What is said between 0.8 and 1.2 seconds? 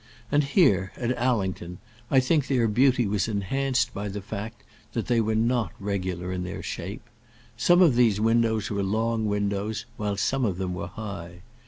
at